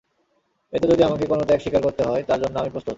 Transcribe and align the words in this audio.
এতে 0.73 0.85
যদি 0.87 1.01
আমাকে 1.03 1.25
কোনো 1.25 1.43
ত্যাগ 1.43 1.59
স্বীকার 1.59 1.81
করতে 1.83 2.03
হয়, 2.03 2.21
তার 2.23 2.39
জন্য 2.41 2.55
আমি 2.57 2.69
প্রস্তুত। 2.69 2.89